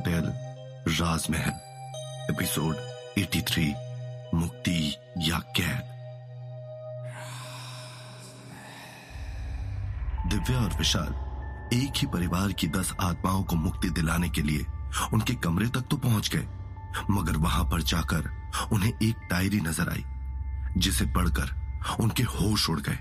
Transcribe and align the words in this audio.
Hotel, 0.00 0.28
राजमहल, 0.90 1.52
episode 2.30 2.76
83 3.18 4.34
मुक्ति 4.34 4.94
या 5.22 5.38
कैद 5.56 5.88
दिव्या 10.30 10.58
और 10.58 10.76
विशाल 10.78 11.12
एक 11.76 11.92
ही 11.96 12.06
परिवार 12.06 12.52
की 12.52 12.68
दस 12.68 12.94
आत्माओं 13.00 13.42
को 13.42 13.56
मुक्ति 13.56 13.90
दिलाने 13.90 14.28
के 14.28 14.42
लिए 14.42 14.64
उनके 15.12 15.34
कमरे 15.34 15.68
तक 15.68 15.84
तो 15.90 15.96
पहुँच 15.96 16.30
गए, 16.34 16.46
मगर 17.10 17.36
वहाँ 17.38 17.64
पर 17.64 17.82
जाकर 17.82 18.30
उन्हें 18.72 18.92
एक 18.92 19.28
डायरी 19.30 19.60
नज़र 19.60 19.90
आई, 19.90 20.04
जिसे 20.76 21.06
पढ़कर 21.12 21.54
उनके 22.00 22.22
होश 22.30 22.68
उड़ 22.70 22.80
गए। 22.80 22.98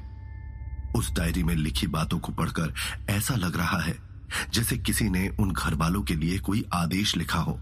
उस 0.96 1.14
डायरी 1.14 1.44
में 1.44 1.56
लिखी 1.56 1.88
बातों 1.88 2.20
को 2.20 2.32
पढ़कर 2.34 2.74
ऐसा 3.10 3.36
लग 3.36 3.58
रहा 3.58 3.82
है 3.82 3.98
जैसे 4.54 4.78
किसी 4.78 5.10
ने 5.10 5.28
उन 5.40 5.52
घर 5.52 5.74
वालों 5.74 6.02
के 6.04 6.16
लिए 6.16 6.38
कोई 6.40 6.64
आदेश 6.74 7.16
लिखा 7.18 7.40
हो। 7.40 7.60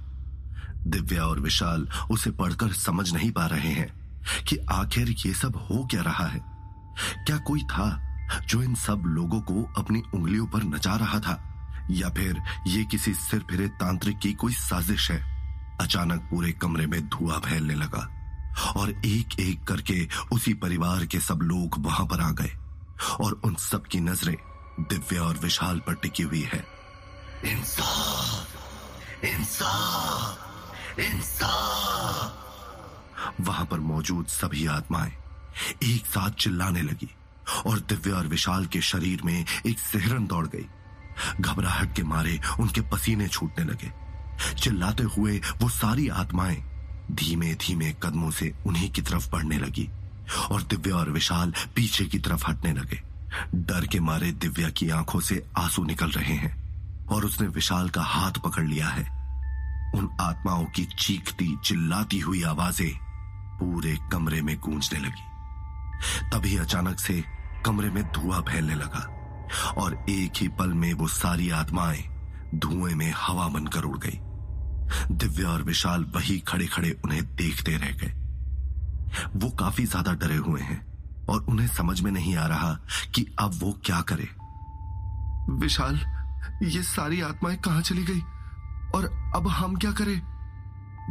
दिव्या 0.88 1.23
और 1.23 1.40
विशाल 1.40 1.88
उसे 2.12 2.31
पढ़कर 2.31 2.73
समझ 2.73 3.12
नहीं 3.13 3.31
पा 3.31 3.45
रहे 3.45 3.71
हैं 3.71 3.88
कि 4.43 4.57
आखिर 4.71 5.09
ये 5.26 5.34
सब 5.34 5.55
हो 5.62 5.85
क्या 5.91 6.02
रहा 6.02 6.27
है। 6.27 6.40
क्या 7.26 7.38
कोई 7.38 7.63
था 7.63 7.88
जो 8.49 8.62
इन 8.63 8.76
सब 8.76 9.03
लोगों 9.05 9.41
को 9.41 9.63
अपनी 9.77 10.02
उंगलियों 10.16 10.45
पर 10.48 10.63
नचा 10.63 10.95
रहा 10.95 11.20
था, 11.20 11.43
या 11.91 12.09
फिर 12.09 12.41
ये 12.68 12.84
किसी 12.85 13.13
सिर 13.13 13.43
फिरे 13.49 13.68
तांत्रिक 13.79 14.18
की 14.18 14.34
कोई 14.34 14.54
साजिश 14.54 15.12
है? 15.12 15.20
अचानक 15.81 16.27
पूरे 16.31 16.52
कमरे 16.52 16.85
में 16.88 17.02
धुआँ 17.09 17.40
फैलने 17.40 17.76
लगा 17.76 18.07
और 18.77 18.90
एक 19.05 19.40
एक 19.40 19.63
करके 19.63 20.07
उसी 20.31 20.54
परिवार 20.54 21.05
के 21.05 21.20
सब 21.20 21.40
लोग 21.43 21.76
वहाँ 21.77 22.05
पर 22.05 22.21
आ 22.21 22.31
गए 22.31 22.52
और 23.21 23.41
उन 23.45 23.55
सब 23.55 23.85
की 23.85 23.99
नज़रें 23.99 24.35
दिव्या 24.80 25.23
और 25.23 25.38
विशाल 25.38 25.80
पर 25.80 25.94
टिकी 25.94 26.23
हुई 26.23 26.41
है। 26.41 26.67
इंसाफ! 27.45 28.48
इंसाफ! 29.26 30.99
इंसाफ! 30.99 32.43
वहाँ 33.41 33.66
पर 33.66 33.79
मौजूद 33.79 34.27
सभी 34.27 34.66
आत्माएँ 34.68 35.13
एक 35.84 36.05
साथ 36.05 36.32
चिल्लाने 36.32 36.82
लगी 36.82 37.10
और 37.66 37.79
दिव्या 37.79 38.16
और 38.16 38.27
विशाल 38.27 38.66
के 38.66 38.82
शरीर 38.82 39.21
में 39.21 39.46
एक 39.66 39.79
सिहरन 39.79 40.27
दौड़ 40.27 40.48
गई। 40.48 40.66
घबराहट 41.41 41.96
के 41.96 42.04
मारे 42.04 42.40
उनके 42.60 42.82
पसीने 42.82 43.27
छूटने 43.27 43.66
लगे। 43.66 43.91
चिल्लाते 44.54 45.04
हुए 45.04 45.41
वो 45.62 45.70
सारी 45.70 46.07
आत्माएँ 46.07 46.63
धीमे 47.12 47.54
धीमे 47.54 47.96
कदमों 48.04 48.32
से 48.32 48.54
उन्हीं 48.66 48.91
की 48.91 49.01
तरफ़ 49.01 49.29
बढ़ने 49.29 49.57
लगी 49.57 49.90
और 50.51 50.62
दिव्या 50.62 50.96
और 50.96 51.10
विशाल 51.10 51.54
पीछे 51.76 52.05
की 52.05 52.20
तरफ़ 52.20 52.46
हटने 52.48 52.73
लगे। 52.73 53.07
डर 53.55 53.85
के 53.85 53.99
मारे 53.99 54.31
दिव्या 54.31 54.70
की 54.70 54.89
आँखों 54.89 55.20
से 55.20 55.43
आँसू 55.57 55.83
निकल 55.83 56.11
रहे 56.11 56.33
हैं 56.33 56.55
और 57.07 57.25
उसने 57.25 57.47
विशाल 57.47 57.89
का 57.89 58.01
हाथ 58.01 58.31
पकड़ 58.31 58.63
लिया 58.63 58.87
है। 58.87 59.03
उन 59.95 60.09
आत्माओं 60.21 60.65
की 60.65 60.85
चीखती, 60.85 61.57
चिल्लाती 61.65 62.20
हुई 62.20 62.43
आवाज़ें 62.43 62.91
पूरे 63.59 63.98
कमरे 64.11 64.41
में 64.41 64.57
गूंजने 64.57 65.00
लगी। 65.00 66.29
तभी 66.29 66.57
अचानक 66.57 67.00
से 67.00 67.23
कमरे 67.66 67.89
में 67.89 68.03
धुआँ 68.03 68.41
फैलने 68.41 68.75
लगा 68.75 69.07
और 69.78 70.05
एक 70.09 70.31
ही 70.38 70.47
पल 70.47 70.73
में 70.73 70.94
वो 70.94 71.07
सारी 71.07 71.50
आत्माएँ 71.50 72.03
धुएँ 72.55 72.95
में 72.95 73.13
हवा 73.17 73.47
बनकर 73.47 73.83
उड़ 73.83 73.97
गई। 73.97 74.19
दिव्या 75.11 75.50
और 75.50 75.63
विशाल 75.63 76.03
वही 76.16 76.39
खड़े 76.39 76.66
खड़े 76.66 76.91
उन्हें 77.05 77.23
देखते 77.35 77.78
रह 77.78 77.91
गए। 77.91 78.13
वो 79.35 79.50
काफ़ी 79.50 79.85
ज़्यादा 79.85 80.13
डरे 80.13 80.35
हुए 80.35 80.61
हैं। 80.61 80.87
और 81.29 81.41
उन्हें 81.41 81.67
समझ 81.67 82.01
में 82.01 82.11
नहीं 82.11 82.35
आ 82.35 82.47
रहा 82.47 82.79
कि 83.16 83.35
अब 83.39 83.51
वो 83.59 83.79
क्या 83.85 84.01
करे। 84.01 84.29
विशाल, 85.50 85.95
ये 86.63 86.83
सारी 86.83 87.22
आत्माएँ 87.22 87.57
कहाँ 87.57 87.81
चली 87.81 88.03
गई? 88.03 88.19
और 88.95 89.31
अब 89.35 89.47
हम 89.47 89.75
क्या 89.75 89.91
करें? 89.91 90.22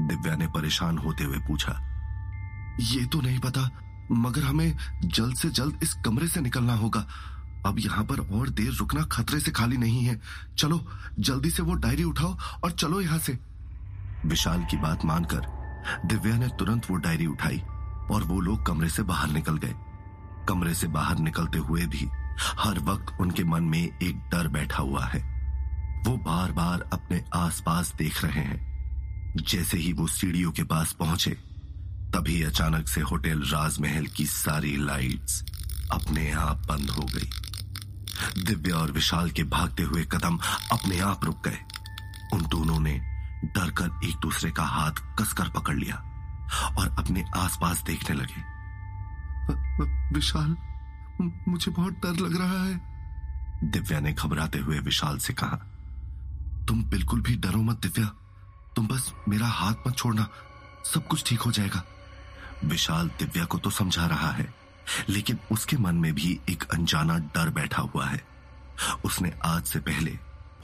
दिव्या 0.09 0.37
ने 0.37 0.47
परेशान 0.47 0.99
होते 0.99 1.25
हुए 1.25 1.39
पूछा। 1.39 1.73
ये 2.81 3.07
तो 3.07 3.21
नहीं 3.21 3.39
पता, 3.39 3.71
मगर 4.13 4.43
हमें 4.43 4.77
जल्द 5.05 5.37
से 5.37 5.51
जल्द 5.51 5.79
इस 5.83 5.95
कमरे 5.95 6.29
से 6.29 6.41
निकलना 6.41 6.75
होगा। 6.75 7.07
अब 7.67 7.77
यहाँ 7.79 8.05
पर 8.05 8.39
और 8.39 8.49
देर 8.49 8.73
रुकना 8.73 9.03
खतरे 9.03 9.41
से 9.41 9.51
खाली 9.51 9.77
नहीं 9.77 10.05
है। 10.05 10.21
चलो, 10.59 10.87
जल्दी 11.19 11.51
से 11.51 11.63
वो 11.63 11.75
डायरी 11.75 12.05
उठाओ 12.05 12.39
और 12.65 12.71
चलो 12.71 13.01
यहाँ 13.01 13.19
से। 13.19 13.39
विशाल 14.27 14.65
की 14.65 14.77
बात 14.77 15.05
मानकर 15.05 15.57
दिव्या 16.05 16.39
ने 16.39 16.49
तुरंत 16.49 16.91
वो 16.91 16.97
डायरी 16.97 17.27
उठाई 17.27 17.59
और 18.11 18.25
वो 18.25 18.41
लोग 18.41 18.67
कमरे 18.67 18.89
से 18.89 19.03
बाहर 19.03 19.31
निकल 19.31 19.57
गए। 19.57 19.75
कमरे 20.49 20.75
से 20.75 20.87
बाहर 20.87 21.19
निकलते 21.19 21.59
हुए 21.59 21.87
भी 21.87 22.09
हर 22.41 22.79
वक्त 22.79 23.21
उनके 23.21 23.45
मन 23.45 23.63
में 23.63 23.99
एक 24.03 24.17
डर 24.33 24.49
बैठा 24.49 24.83
हुआ 24.83 25.05
है। 25.05 25.21
वो 26.07 26.17
बार 26.17 26.53
बार 26.53 26.91
अपने 26.93 27.25
आसपास 27.35 27.95
देख 27.99 28.25
रहे 28.25 28.41
हैं। 28.41 29.35
जैसे 29.37 29.79
ही 29.79 29.93
वो 29.93 30.07
सीढ़ियों 30.07 30.53
के 30.53 30.63
पास 30.63 30.93
पहुँचे, 30.93 31.31
तभी 32.15 32.43
अचानक 32.43 32.89
से 32.89 33.01
होटल 33.01 33.43
राजमहल 33.43 34.07
की 34.07 34.27
सारी 34.27 34.77
लाइट्स 34.77 35.45
अपने 35.93 36.33
आप 36.33 36.57
बंद 36.57 36.91
हो 36.91 37.03
गई। 37.03 37.31
दिव्या 38.43 38.77
और 38.77 38.93
विशाल 38.93 39.31
के 39.31 39.45
भागते 39.45 39.83
हुए 39.83 40.05
कदम 40.05 40.39
अपने 40.73 40.99
आप 40.99 41.25
रुक 41.25 41.49
गए। 41.49 41.59
उन 42.33 42.43
दोनों 42.43 42.81
ने 42.81 42.99
डर 43.45 43.71
कर 43.71 44.01
एक 44.05 44.17
दूसरे 44.17 44.51
का 44.51 44.63
हाथ 44.63 44.93
कसकर 45.19 45.49
पकड़ 45.49 45.77
लिया 45.77 45.97
और 46.79 46.97
अपने 46.99 47.25
आसपास 47.37 47.83
देखने 47.83 48.17
लगे। 48.17 48.56
विशाल, 50.15 50.57
मुझे 51.49 51.71
बहुत 51.71 51.93
डर 51.93 52.17
लग 52.17 52.41
रहा 52.41 52.63
है। 52.65 52.81
दिव्या 53.65 54.01
ने 54.01 54.13
घबराते 54.13 54.59
हुए 54.59 54.79
विशाल 54.79 55.19
से 55.19 55.33
कहा, 55.33 55.57
तुम 56.69 56.85
बिल्कुल 56.85 57.21
भी 57.23 57.37
डरो 57.37 57.63
मत 57.63 57.77
दिव्या। 57.77 58.07
तुम 58.77 58.87
बस 58.89 59.13
मेरा 59.29 59.47
हाथ 59.47 59.75
मत 59.87 59.97
छोड़ना। 59.97 60.29
सब 60.95 61.07
कुछ 61.07 61.25
ठीक 61.27 61.41
हो 61.41 61.53
जाएगा। 61.53 61.83
विशाल 62.65 63.09
दिव्या 63.09 63.45
को 63.45 63.59
तो 63.59 63.71
समझा 63.71 64.07
रहा 64.07 64.31
है, 64.31 64.55
लेकिन 65.09 65.39
उसके 65.53 65.77
मन 65.77 65.95
में 65.95 66.15
भी 66.15 66.41
एक 66.51 66.65
अनजाना 66.75 67.19
डर 67.19 67.51
बैठा 67.51 67.83
हुआ 67.83 68.07
है। 68.07 68.21
उसने 69.05 69.33
आज 69.45 69.63
से 69.63 69.79
पहले 69.79 70.19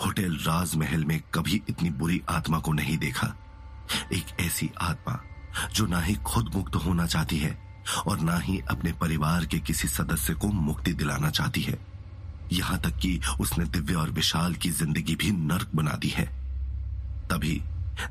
होटल 0.04 0.37
राजमहल 0.37 1.04
में 1.04 1.21
कभी 1.34 1.62
इतनी 1.69 1.91
बुरी 1.91 2.22
आत्मा 2.28 2.59
को 2.59 2.72
नहीं 2.72 2.98
देखा। 2.98 3.34
एक 4.12 4.41
ऐसी 4.41 4.71
आत्मा 4.81 5.21
जो 5.75 5.87
ना 5.87 6.00
ही 6.00 6.15
खुद 6.15 6.54
मुक्त 6.54 6.75
होना 6.75 7.06
चाहती 7.06 7.38
है 7.38 7.72
और 8.06 8.20
ना 8.20 8.37
ही 8.38 8.59
अपने 8.70 8.93
परिवार 8.93 9.44
के 9.44 9.59
किसी 9.60 9.88
सदस्य 9.88 10.34
को 10.34 10.48
मुक्ति 10.48 10.93
दिलाना 10.93 11.31
चाहती 11.31 11.62
है। 11.62 11.78
यहाँ 12.53 12.78
तक 12.81 12.97
कि 12.97 13.20
उसने 13.41 13.65
दिव्या 13.65 13.98
और 13.98 14.10
विशाल 14.10 14.54
की 14.54 14.70
ज़िंदगी 14.70 15.16
भी 15.16 15.31
नर्क 15.31 15.70
बना 15.75 15.92
दी 15.92 16.09
है। 16.09 16.26
तभी 17.31 17.60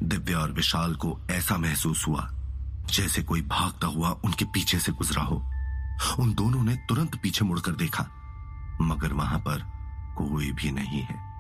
दिव्या 0.04 0.40
और 0.40 0.52
विशाल 0.52 0.96
को 0.96 1.18
ऐसा 1.32 1.58
महसूस 1.58 2.08
हुआ, 2.08 2.30
जैसे 2.90 3.24
कोई 3.24 3.42
भागता 3.42 3.88
हुआ 3.88 4.10
उनके 4.26 4.46
पीछे 4.46 4.80
से 4.80 4.92
गुजरा 4.92 5.24
हो। 5.24 5.44
उन 6.20 6.34
दोनों 6.34 6.64
ने 6.64 6.76
तुरंत 6.90 7.16
पीछे 7.24 7.46
मुड़कर 7.46 7.72
देखा, 7.72 8.08
मगर 8.82 9.14
वहाँ 9.14 9.40
पर 9.40 9.64
कोई 10.18 10.52
भी 10.52 10.72
नहीं 10.72 11.02
है। 11.02 11.31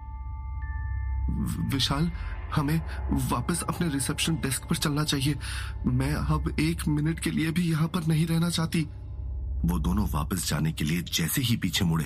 विशाल, 1.74 2.12
हमें 2.56 2.82
वापस 3.30 3.62
अपने 3.62 3.88
रिसेप्शन 3.90 4.36
डेस्क 4.36 4.64
पर 4.64 4.76
चलना 4.76 5.04
चाहिए। 5.04 5.36
मैं 5.88 6.14
अब 6.14 6.56
एक 6.59 6.88
मिनट 6.88 7.20
के 7.20 7.32
लिए 7.32 7.52
भी 7.52 7.70
यहाँ 7.72 7.88
पर 7.88 8.08
नहीं 8.08 8.26
रहना 8.28 8.50
चाहती। 8.50 8.82
वो 9.66 9.80
दोनों 9.80 10.08
वापस 10.09 10.50
जाने 10.50 10.72
के 10.72 10.84
लिए 10.84 11.02
जैसे 11.04 11.42
ही 11.42 11.56
पीछे 11.58 11.86
मुड़े, 11.86 12.06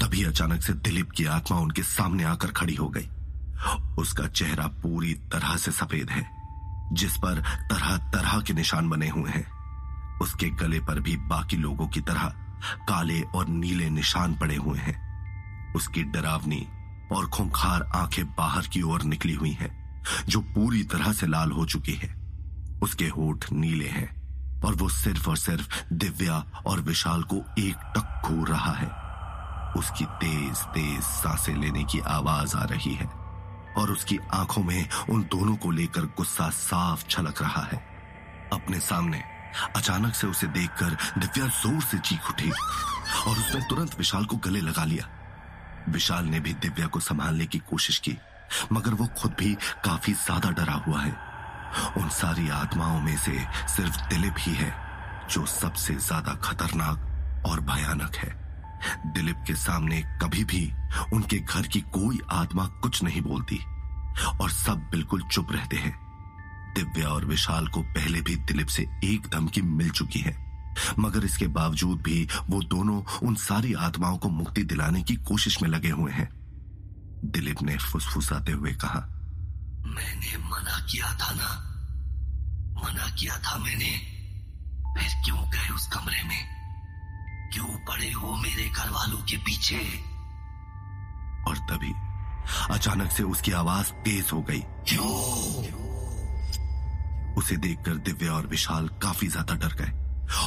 तभी 0.00 0.24
अचानक 0.24 0.62
से 0.62 0.72
दिलीप 0.74 1.10
की 1.10 1.24
आत्मा 1.24 1.58
उनके 1.58 1.82
सामने 1.82 2.24
आकर 2.24 2.50
खड़ी 2.52 2.74
हो 2.74 2.88
गई। 2.88 3.08
उसका 3.98 4.26
चेहरा 4.26 4.66
पूरी 4.82 5.14
तरह 5.32 5.56
से 5.56 5.70
सफ़ेद 5.70 6.10
है, 6.10 6.26
जिस 6.92 7.16
पर 7.16 7.40
तरह 7.70 7.96
तरह 8.12 8.40
के 8.40 8.54
निशान 8.54 8.88
बने 8.88 9.08
हुए 9.08 9.30
हैं। 9.30 9.46
उसके 10.18 10.48
गले 10.56 10.80
पर 10.80 11.00
भी 11.00 11.16
बाकी 11.26 11.56
लोगों 11.56 11.86
की 11.88 12.00
तरह 12.00 12.32
काले 12.88 13.20
और 13.34 13.48
नीले 13.48 13.88
निशान 13.90 14.34
पड़े 14.34 14.56
हुए 14.56 14.78
हैं। 14.78 14.96
उसकी 15.74 16.02
डरावनी 16.02 16.66
और 17.12 17.26
खूंखार 17.26 17.86
आँखें 17.94 18.24
बाहर 18.26 18.66
की 18.66 18.82
ओर 18.82 19.02
निकली 19.02 19.34
हुई 19.34 19.50
हैं, 19.50 19.70
जो 20.28 20.40
पूरी 20.40 20.82
तरह 20.84 21.12
से 21.12 21.26
लाल 21.26 21.50
हो 21.50 21.64
चुकी 21.66 21.92
है। 21.92 22.14
उसके 22.82 23.04
होठ 23.04 23.44
नीले 23.52 23.88
हैं 23.88 24.60
और 24.60 24.74
वो 24.74 24.88
सिर्फ़ 24.88 25.28
और 25.28 25.36
सिर्फ़ 25.36 25.82
दिव्या 25.92 26.44
और 26.66 26.80
विशाल 26.80 27.22
को 27.22 27.36
एक 27.58 27.92
टक 27.96 28.22
घूर 28.26 28.48
रहा 28.48 28.72
है। 28.72 28.88
उसकी 29.74 30.04
तेज 30.04 30.58
तेज 30.74 31.02
साँसें 31.02 31.54
लेने 31.54 31.84
की 31.84 32.00
आवाज़ 32.00 32.56
आ 32.56 32.64
रही 32.64 32.94
है 32.94 33.06
और 33.78 33.90
उसकी 33.90 34.18
आँखों 34.34 34.62
में 34.62 34.88
उन 35.10 35.22
दोनों 35.22 35.56
को 35.56 35.70
लेकर 35.70 36.00
गुस्सा 36.16 36.50
साफ़ 36.50 37.06
छलक 37.08 37.42
रहा 37.42 37.62
है। 37.62 37.78
अपने 38.52 38.80
सामने 38.80 39.22
अचानक 39.76 40.14
से 40.14 40.26
उसे 40.26 40.46
देखकर 40.46 40.96
दिव्या 41.18 41.46
ज़ोर 41.46 41.82
से 41.82 41.98
चीख 41.98 42.30
उठी 42.30 42.50
और 42.50 43.38
उसने 43.38 43.60
तुरंत 43.60 43.98
विशाल 43.98 44.24
को 44.24 44.36
गले 44.36 44.60
लगा 44.60 44.84
लिया। 44.84 45.08
विशाल 45.88 46.24
ने 46.24 46.40
भी 46.40 46.52
दिव्या 46.54 46.86
को 46.86 47.00
संभालने 47.00 47.46
की 47.46 47.58
कोशिश 47.58 47.98
की, 47.98 48.16
मगर 48.72 48.94
वो 48.94 49.06
खुद 49.18 49.34
भी 49.38 49.54
काफ़ी 49.84 50.12
ज़्यादा 50.12 50.50
डरा 50.50 50.74
हुआ 50.86 51.00
है। 51.00 51.16
उन 51.96 52.08
सारी 52.08 52.48
आत्माओं 52.48 53.00
में 53.00 53.16
से 53.16 53.38
सिर्फ़ 53.68 53.96
दिलीप 54.08 54.34
ही 54.38 54.54
है, 54.54 54.74
जो 55.30 55.46
सबसे 55.46 55.94
ज़्यादा 55.94 56.34
खतरनाक 56.34 57.44
और 57.46 57.60
भयानक 57.60 58.16
है। 58.16 58.32
दिलीप 59.06 59.44
के 59.46 59.54
सामने 59.54 60.02
कभी 60.22 60.44
भी 60.44 60.72
उनके 61.12 61.38
घर 61.38 61.66
की 61.66 61.80
कोई 61.80 62.20
आत्मा 62.32 62.66
कुछ 62.82 63.02
नहीं 63.02 63.22
बोलती, 63.22 63.60
और 64.40 64.50
सब 64.50 64.88
बिल्कुल 64.90 65.22
चुप 65.22 65.52
रहते 65.52 65.76
हैं। 65.76 65.98
दिव्या 66.74 67.08
और 67.08 67.24
विशाल 67.24 67.66
को 67.66 67.82
पहले 67.82 68.20
भी 68.20 68.36
दिलीप 68.36 68.66
से 68.66 68.82
एक 69.04 69.28
धमकी 69.28 69.62
मिल 69.62 69.90
चुकी 69.90 70.20
है। 70.20 70.43
मगर 70.98 71.24
इसके 71.24 71.46
बावजूद 71.46 72.02
भी 72.02 72.28
वो 72.50 72.62
दोनों 72.62 73.02
उन 73.26 73.34
सारी 73.34 73.72
आत्माओं 73.74 74.18
को 74.18 74.28
मुक्ति 74.28 74.62
दिलाने 74.62 75.02
की 75.02 75.16
कोशिश 75.16 75.62
में 75.62 75.68
लगे 75.68 75.90
हुए 75.90 76.12
हैं। 76.12 76.28
दिलीप 77.24 77.62
ने 77.62 77.76
फुसफुसाते 77.76 78.52
हुए 78.52 78.72
कहा 78.72 79.00
मैंने 79.86 80.36
मना 80.38 80.78
किया 80.90 81.12
था 81.12 81.32
ना? 81.34 81.48
मना 82.84 83.08
किया 83.16 83.38
था 83.38 83.58
मैंने? 83.58 83.90
फिर 84.98 85.08
क्यों 85.24 85.38
गए 85.50 85.74
उस 85.74 85.86
कमरे 85.86 86.22
में? 86.22 86.42
क्यों 87.52 87.66
पड़े 87.66 88.10
हो 88.12 88.34
मेरे 88.36 88.68
घर 88.68 88.90
वालों 88.90 89.18
के 89.18 89.36
पीछे? 89.36 89.78
और 91.48 91.56
तभी 91.70 91.92
अचानक 92.70 93.10
से 93.10 93.22
उसकी 93.22 93.52
आवाज़ 93.52 93.92
तेज 94.04 94.30
हो 94.32 94.42
गई। 94.42 94.60
क्यों? 94.88 95.10
उसे 97.34 97.56
देखकर 97.56 97.94
दिव्या 97.96 98.32
और 98.32 98.46
विशाल 98.46 98.88
काफ़ी 99.02 99.28
ज़्यादा 99.28 99.54
डर 99.54 99.74
गए। 99.74 100.03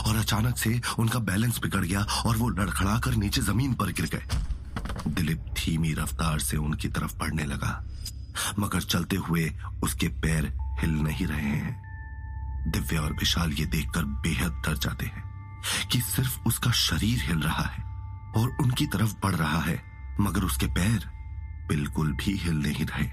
और 0.08 0.16
अचानक 0.16 0.58
से 0.58 0.82
उनका 1.00 1.20
बैलेंस 1.20 1.60
बिगड़ 1.60 1.86
गया 1.86 2.02
और 2.26 2.38
वो 2.38 2.50
लड़खड़ा 2.50 3.00
कर 3.00 3.16
नीचे 3.16 3.42
ज़मीन 3.42 3.74
पर 3.74 3.86
गिर 3.86 4.06
गए। 4.06 4.26
दिलीप 5.08 5.40
धीमी 5.40 5.94
रफ्तार 5.94 6.40
से 6.40 6.58
उनकी 6.58 6.88
तरफ़ 6.88 7.18
बढ़ने 7.18 7.46
लगा। 7.46 7.84
मगर 8.60 8.82
चलते 8.82 9.16
हुए 9.16 9.52
उसके 9.84 10.08
पैर 10.08 10.58
हिल 10.80 10.90
नहीं 10.90 11.28
रहे 11.28 11.42
हैं। 11.42 11.88
दिव्या 12.68 13.02
और 13.02 13.14
विशाल 13.14 13.52
ये 13.52 13.66
देखकर 13.66 14.04
बेहद 14.04 14.62
डर 14.66 14.78
जाते 14.78 15.06
हैं 15.06 15.24
कि 15.92 16.02
सिर्फ़ 16.02 16.40
उसका 16.48 16.72
शरीर 16.72 17.20
हिल 17.20 17.40
रहा 17.40 17.64
है 17.64 17.84
और 18.32 18.58
उनकी 18.62 18.86
तरफ़ 18.86 19.14
बढ़ 19.24 19.36
रहा 19.36 19.60
है, 19.60 19.82
मगर 20.20 20.44
उसके 20.44 20.66
पैर 20.66 21.10
बिल्कुल 21.68 22.14
भी 22.14 22.38
हिल 22.38 22.56
नहीं 22.56 22.86
रहे। 22.86 23.08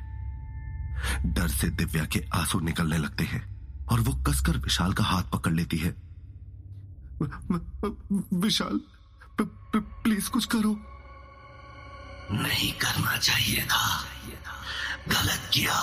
डर 1.26 1.49
से 1.49 1.69
दिव्या 1.69 2.05
के 2.05 2.25
आँसू 2.34 2.60
निकलने 2.60 2.99
लगते 2.99 3.25
हैं 3.25 3.43
और 3.87 4.00
वो 4.00 4.12
कसकर 4.12 4.56
विशाल 4.56 4.93
का 4.93 5.05
हाथ 5.05 5.22
पकड़ 5.22 5.52
लेती 5.52 5.76
है। 5.76 6.04
विशाल 7.22 8.81
प्लीज़ 9.40 10.31
कुछ 10.31 10.44
करो। 10.44 10.76
नहीं 12.32 12.72
करना 12.72 13.16
चाहिए 13.16 13.64
था। 13.64 14.05
गलत 15.08 15.50
किया। 15.55 15.78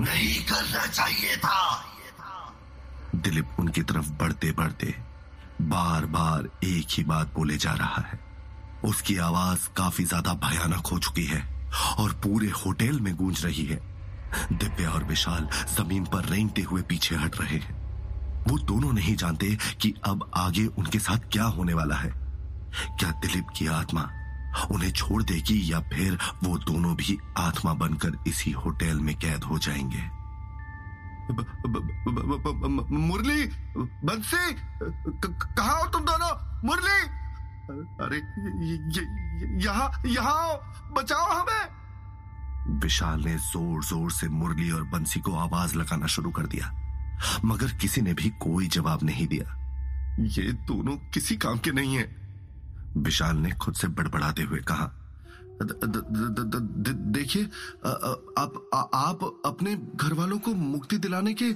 नहीं 0.00 0.42
करना 0.44 0.86
चाहिए 0.86 1.36
था। 1.36 1.84
दिलीप 3.14 3.56
उनकी 3.58 3.82
तरफ़ 3.82 4.10
बढ़ते 4.10 4.52
बढ़ते 4.52 4.94
बार 5.60 6.06
बार 6.06 6.48
एक 6.64 6.86
ही 6.90 7.04
बात 7.04 7.34
बोले 7.34 7.56
जा 7.56 7.72
रहा 7.72 8.02
है। 8.02 8.20
उसकी 8.84 9.16
आवाज़ 9.16 9.68
काफ़ी 9.76 10.04
ज़्यादा 10.04 10.34
भयानक 10.34 10.86
हो 10.86 10.98
चुकी 10.98 11.24
है 11.24 11.42
और 11.98 12.12
पूरे 12.12 12.48
होटल 12.48 13.00
में 13.00 13.14
गूंज 13.16 13.44
रही 13.44 13.64
है। 13.64 13.80
दिव्या 14.52 14.90
और 14.90 15.04
विशाल 15.04 15.48
ज़मीन 15.76 16.04
पर 16.04 16.24
रेंगते 16.24 16.62
हुए 16.62 16.82
पीछे 16.82 17.16
हट 17.16 17.40
रहे 17.40 17.58
हैं। 17.58 17.79
वो 18.50 18.58
दोनों 18.58 18.92
नहीं 18.92 19.16
जानते 19.16 19.56
कि 19.80 19.94
अब 20.04 20.30
आगे 20.36 20.64
उनके 20.66 20.98
साथ 20.98 21.28
क्या 21.32 21.44
होने 21.44 21.74
वाला 21.74 21.96
है। 21.96 22.10
क्या 22.98 23.10
दिलीप 23.10 23.46
की 23.56 23.66
आत्मा 23.66 24.08
उन्हें 24.70 24.90
छोड़ 24.92 25.22
देगी 25.22 25.72
या 25.72 25.80
फिर 25.80 26.18
वो 26.44 26.56
दोनों 26.58 26.94
भी 26.96 27.18
आत्मा 27.38 27.74
बनकर 27.74 28.16
इसी 28.26 28.50
होटल 28.50 29.00
में 29.00 29.14
कैद 29.14 29.44
हो 29.44 29.58
जाएँगे? 29.58 30.02
मुरली 32.96 33.46
बंसी 33.78 34.54
कहा 35.56 35.72
हो 35.72 35.86
तुम 35.86 36.04
दोनों? 36.04 36.32
मुरली! 36.64 37.00
अरे 38.00 38.18
यहाँ 39.64 39.90
यहाँ 40.06 40.42
बचाओ 40.92 41.26
हमें! 41.30 41.64
विशाल 42.80 43.24
ने 43.24 43.36
ज़ोर 43.38 43.84
ज़ोर 43.84 44.10
से 44.10 44.28
मुरली 44.28 44.70
और 44.70 44.82
बंसी 44.82 45.20
को 45.20 45.34
आवाज़ 45.34 45.76
लगाना 45.76 46.06
शुरू 46.06 46.30
कर 46.30 46.46
दिया। 46.46 46.72
मगर 47.44 47.72
किसी 47.72 48.00
ने 48.00 48.14
भी 48.14 48.28
कोई 48.42 48.68
जवाब 48.68 49.02
नहीं 49.02 49.26
दिया। 49.26 49.56
ये 50.20 50.52
दोनों 50.68 50.96
किसी 51.10 51.36
काम 51.36 51.58
के 51.58 51.72
नहीं 51.72 51.96
है। 51.96 52.04
विशाल 52.96 53.36
ने 53.36 53.50
खुद 53.52 53.74
से 53.74 53.88
बड़बड़ाते 53.88 54.42
हुए 54.42 54.60
कहा 54.60 54.90
देखिए 55.62 57.44
आप 58.38 58.52
आप 58.94 59.24
अपने 59.46 59.74
घर 59.96 60.12
वालों 60.14 60.38
को 60.38 60.54
मुक्ति 60.54 60.98
दिलाने 60.98 61.34
के 61.34 61.48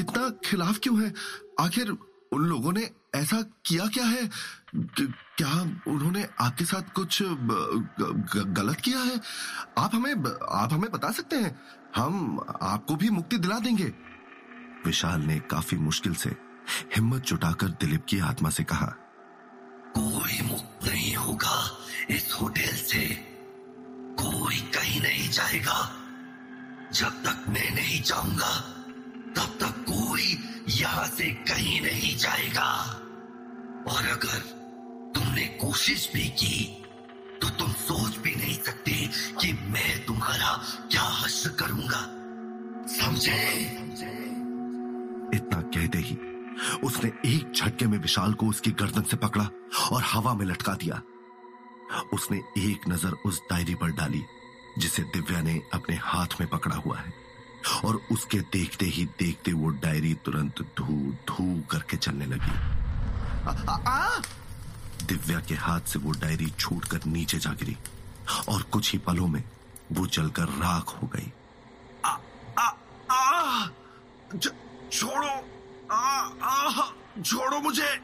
इतना 0.00 0.28
खिलाफ 0.44 0.78
क्यों 0.82 1.02
है? 1.02 1.12
आखिर 1.60 1.90
उन 2.32 2.44
लोगों 2.44 2.72
ने 2.72 2.90
ऐसा 3.14 3.40
किया 3.66 3.86
क्या 3.86 4.04
है? 4.04 4.28
क्या 4.74 5.60
उन्होंने 5.88 6.26
आपके 6.40 6.64
साथ 6.64 6.92
कुछ 6.94 7.22
गलत 7.22 8.80
किया 8.80 8.98
है? 8.98 9.20
आप 9.78 9.94
हमें 9.94 10.14
आप 10.52 10.72
हमें 10.72 10.90
बता 10.92 11.10
सकते 11.12 11.36
हैं। 11.36 11.58
हम 11.96 12.40
आपको 12.62 12.96
भी 12.96 13.10
मुक्ति 13.10 13.38
दिला 13.38 13.58
देंगे। 13.58 13.92
विशाल 14.86 15.20
ने 15.20 15.38
काफ़ी 15.40 15.76
मुश्किल 15.76 16.14
से 16.14 16.30
हिम्मत 16.96 17.22
जुटाकर 17.22 17.68
दिलीप 17.80 18.04
की 18.08 18.18
आत्मा 18.20 18.50
से 18.50 18.64
कहा, 18.64 18.86
कोई 19.96 20.40
मुक्त 20.42 20.86
नहीं 20.86 21.14
होगा 21.14 21.78
इस 22.10 22.32
होटल 22.32 22.76
से। 22.82 23.06
कोई 24.20 24.56
कहीं 24.56 25.00
नहीं 25.00 25.28
जाएगा। 25.30 25.78
जब 26.92 27.22
तक 27.24 27.44
मैं 27.48 27.70
नहीं 27.74 28.02
जाऊँगा, 28.02 28.54
तब 29.36 29.58
तक 29.60 29.84
कोई 29.88 30.38
यहाँ 30.68 31.06
से 31.06 31.30
कहीं 31.48 31.80
नहीं 31.80 32.16
जाएगा। 32.16 32.70
और 33.88 34.08
अगर 34.08 34.38
तुमने 35.14 35.46
कोशिश 35.60 36.10
भी 36.14 36.28
की 36.40 36.76
तो 37.42 37.48
तुम 37.48 37.72
सोच 37.72 38.16
भी 38.16 38.34
नहीं 38.34 38.58
सकते 38.58 38.92
कि 39.40 39.52
मैं 39.52 40.04
तुम्हारा 40.06 40.56
क्या 40.90 41.02
हश्र 41.02 41.50
करूँगा। 41.50 42.02
समझे? 42.94 44.29
इतना 45.34 45.60
कहते 45.74 45.98
ही। 45.98 46.18
उसने 46.84 47.12
एक 47.26 47.52
झटके 47.56 47.86
में 47.86 47.98
विशाल 47.98 48.32
को 48.32 48.46
उसकी 48.46 48.70
गर्दन 48.70 49.02
से 49.02 49.16
पकड़ा 49.16 49.48
और 49.92 50.02
हवा 50.02 50.34
में 50.34 50.46
लटका 50.46 50.74
दिया। 50.74 51.02
उसने 52.14 52.38
एक 52.58 52.88
नज़र 52.88 53.12
उस 53.26 53.40
डायरी 53.50 53.74
पर 53.74 53.90
डाली 53.90 54.22
जिसे 54.78 55.02
दिव्या 55.02 55.40
ने 55.40 55.62
अपने 55.74 55.96
हाथ 55.96 56.40
में 56.40 56.48
पकड़ा 56.48 56.76
हुआ 56.76 56.98
है 56.98 57.12
और 57.84 58.00
उसके 58.12 58.38
देखते 58.40 58.86
ही 58.86 59.04
देखते 59.04 59.52
वो 59.52 59.68
डायरी 59.68 60.14
तुरंत 60.14 60.60
धू 60.78 61.12
धू 61.28 61.62
करके 61.70 61.96
चलने 61.96 62.26
लगी। 62.26 62.52
आ, 63.48 63.52
आ, 63.68 63.76
आ! 63.88 64.22
दिव्या 65.06 65.40
के 65.40 65.54
हाथ 65.54 65.80
से 65.80 65.98
वो 65.98 66.12
डायरी 66.12 66.50
छूटकर 66.50 67.00
नीचे 67.06 67.38
जा 67.38 67.52
गिरी 67.52 67.76
और 68.48 68.62
कुछ 68.62 68.92
ही 68.92 68.98
पलों 68.98 69.28
में 69.28 69.42
वो 69.92 70.06
जलकर 70.06 70.42
राख 70.42 71.02
हो 71.02 71.06
गई। 71.06 71.32
आ, 72.04 72.16
आ, 72.58 72.70
आ, 73.10 73.68
छोड़ो। 74.92 75.48
आ, 75.92 76.28
आ, 76.42 76.90
छोड़ो 77.22 77.60
मुझे। 77.60 78.00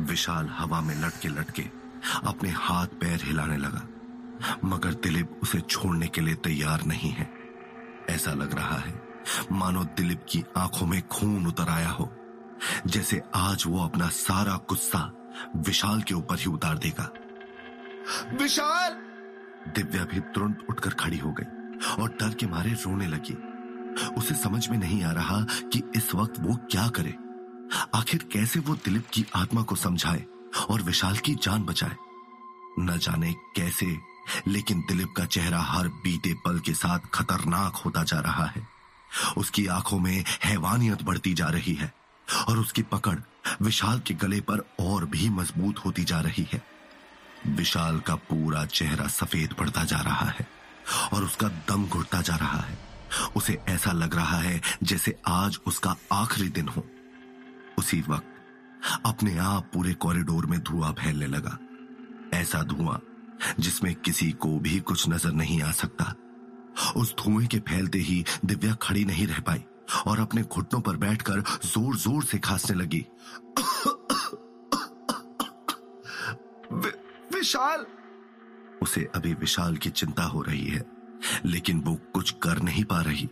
विशाल 0.00 0.48
हवा 0.48 0.80
में 0.80 1.02
लटके 1.02 1.28
लटके 1.28 1.62
अपने 2.26 2.50
हाथ 2.50 2.86
पैर 2.86 3.20
हिलाने 3.22 3.56
लगा 3.56 3.88
मगर 4.64 4.94
दिलीप 4.94 5.40
उसे 5.42 5.60
छोड़ने 5.60 6.08
के 6.08 6.20
लिए 6.20 6.34
तैयार 6.34 6.84
नहीं 6.84 7.10
है। 7.10 7.32
ऐसा 8.10 8.32
लग 8.32 8.54
रहा 8.54 8.76
है 8.76 9.08
मानो 9.52 9.84
दिलीप 9.84 10.26
की 10.28 10.44
आँखों 10.56 10.86
में 10.86 11.08
खून 11.08 11.46
उतर 11.46 11.68
आया 11.68 11.88
हो 11.88 12.12
जैसे 12.86 13.22
आज 13.34 13.64
वो 13.66 13.84
अपना 13.84 14.08
सारा 14.08 14.54
गुस्सा 14.54 15.12
विशाल 15.56 16.02
के 16.02 16.14
ऊपर 16.14 16.38
ही 16.38 16.46
उतार 16.46 16.78
देगा। 16.78 17.12
विशाल! 18.36 18.92
दिव्या 19.74 20.04
भी 20.04 20.20
तुरंत 20.20 20.66
उठकर 20.70 20.90
खड़ी 20.90 21.18
हो 21.18 21.32
गई 21.32 21.78
और 22.02 22.10
डर 22.10 22.34
के 22.34 22.46
मारे 22.46 22.70
रोने 22.70 23.06
लगी। 23.06 23.51
उसे 24.16 24.34
समझ 24.34 24.68
में 24.68 24.78
नहीं 24.78 25.02
आ 25.04 25.12
रहा 25.12 25.40
कि 25.42 25.82
इस 25.96 26.14
वक्त 26.14 26.34
वो 26.40 26.54
क्या 26.70 26.88
करे। 26.88 27.14
आखिर 27.94 28.28
कैसे 28.32 28.60
वो 28.60 28.74
दिलीप 28.74 29.06
की 29.12 29.26
आत्मा 29.36 29.62
को 29.62 29.76
समझाए 29.76 30.24
और 30.70 30.82
विशाल 30.82 31.16
की 31.16 31.34
जान 31.34 31.62
बचाए? 31.62 31.96
न 32.78 32.98
जाने 32.98 33.32
कैसे, 33.32 33.98
लेकिन 34.46 34.80
दिलीप 34.80 35.14
का 35.16 35.24
चेहरा 35.24 35.60
हर 35.60 35.88
बीते 35.88 36.34
पल 36.34 36.58
के 36.58 36.74
साथ 36.74 36.98
खतरनाक 37.14 37.74
होता 37.74 38.02
जा 38.02 38.20
रहा 38.20 38.46
है। 38.46 38.68
उसकी 39.36 39.66
आँखों 39.66 39.98
में 39.98 40.24
हैवानियत 40.44 41.02
बढ़ती 41.02 41.34
जा 41.34 41.46
रही 41.46 41.74
है 41.74 41.92
और 42.48 42.58
उसकी 42.58 42.82
पकड़ 42.82 43.18
विशाल 43.62 44.00
के 44.00 44.14
गले 44.14 44.40
पर 44.40 44.58
और 44.80 45.04
भी 45.04 45.28
मज़बूत 45.28 45.78
होती 45.78 46.04
जा 46.04 46.20
रही 46.20 46.48
है। 46.52 46.62
विशाल 47.46 47.98
का 48.00 48.14
पूरा 48.14 48.66
चेहरा 48.66 49.06
सफ़ेद 49.06 49.52
पड़ता 49.52 49.84
जा 49.84 49.96
रहा 49.96 50.26
है 50.26 50.48
और 51.12 51.24
उसका 51.24 51.48
दम 51.48 51.86
घुटता 51.86 52.22
जा 52.22 52.36
रहा 52.36 52.60
है। 52.60 52.91
उसे 53.36 53.58
ऐसा 53.68 53.92
लग 53.92 54.14
रहा 54.14 54.38
है 54.38 54.60
जैसे 54.82 55.16
आज 55.28 55.58
उसका 55.66 55.96
आखिरी 56.12 56.48
दिन 56.50 56.68
हो। 56.68 56.84
उसी 57.78 58.00
वक्त 58.08 58.28
अपने 59.06 59.36
आप 59.38 59.70
पूरे 59.74 59.92
कॉरिडोर 59.94 60.46
में 60.46 60.58
धुआँ 60.60 60.92
फैलने 60.92 61.26
लगा। 61.26 61.58
ऐसा 62.34 62.62
धुआँ 62.64 63.00
जिसमें 63.60 63.94
किसी 63.94 64.30
को 64.32 64.58
भी 64.58 64.78
कुछ 64.80 65.08
नज़र 65.08 65.32
नहीं 65.32 65.60
आ 65.62 65.70
सकता। 65.72 66.14
उस 66.96 67.14
धुएँ 67.16 67.46
के 67.46 67.58
फैलते 67.58 67.98
ही 67.98 68.24
दिव्या 68.44 68.74
खड़ी 68.82 69.04
नहीं 69.04 69.26
रह 69.26 69.40
पाई 69.40 69.64
और 70.06 70.20
अपने 70.20 70.42
घुटनों 70.42 70.80
पर 70.80 70.96
बैठकर 70.96 71.42
ज़ोर 71.64 71.96
ज़ोर 71.96 72.24
से 72.24 72.38
खांसने 72.38 72.76
लगी। 72.76 73.04
विशाल! 77.34 77.86
उसे 78.82 79.08
अभी 79.14 79.32
विशाल 79.34 79.76
की 79.76 79.90
चिंता 79.90 80.22
हो 80.24 80.42
रही 80.42 80.66
है। 80.66 80.84
लेकिन 81.44 81.80
वो 81.80 81.94
कुछ 81.94 82.30
कर 82.30 82.62
नहीं 82.62 82.84
पा 82.84 83.00
रही। 83.00 83.26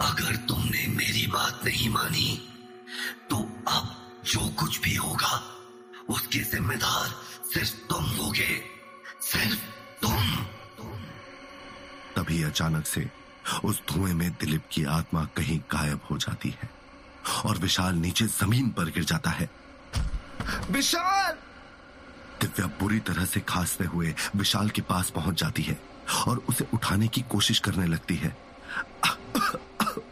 अगर 0.00 0.36
तुमने 0.36 0.86
मेरी 0.86 1.26
बात 1.26 1.60
नहीं 1.64 1.88
मानी 1.88 2.48
तो 3.30 3.36
अब 3.68 3.96
जो 4.24 4.48
कुछ 4.48 4.80
भी 4.80 4.94
होगा, 4.94 5.56
उसके 6.08 6.38
जिम्मेदार 6.38 7.08
सिर्फ़ 7.54 7.74
तुम 7.74 8.04
होगे। 8.04 8.62
सिर्फ़ 9.22 9.60
तुम। 10.02 10.36
तभी 12.16 12.42
अचानक 12.42 12.86
से 12.86 13.10
उस 13.64 13.82
धुएँ 13.92 14.14
में 14.14 14.30
दिलीप 14.30 14.62
की 14.72 14.84
आत्मा 14.84 15.24
कहीं 15.24 15.60
गायब 15.60 16.00
हो 16.10 16.18
जाती 16.18 16.50
है 16.50 16.70
और 17.44 17.58
विशाल 17.58 17.94
नीचे 17.94 18.26
ज़मीन 18.26 18.70
पर 18.70 18.84
गिर 18.84 19.04
जाता 19.04 19.30
है। 19.30 19.50
विशाल! 20.70 21.32
दिव्या 22.40 22.66
बुरी 22.66 23.00
तरह 23.00 23.24
से 23.24 23.40
खांसते 23.40 23.84
हुए 23.84 24.14
विशाल 24.36 24.70
के 24.70 24.82
पास 24.82 25.10
पहुँच 25.10 25.40
जाती 25.40 25.62
है। 25.62 25.89
और 26.28 26.42
उसे 26.48 26.66
उठाने 26.74 27.08
की 27.08 27.20
कोशिश 27.20 27.58
करने 27.58 27.86
लगती 27.86 28.16
है। 28.16 28.36